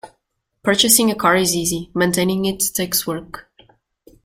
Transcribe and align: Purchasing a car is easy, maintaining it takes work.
Purchasing 0.63 1.11
a 1.11 1.15
car 1.15 1.35
is 1.35 1.55
easy, 1.55 1.91
maintaining 1.93 2.45
it 2.45 2.63
takes 2.73 3.05
work. 3.05 3.51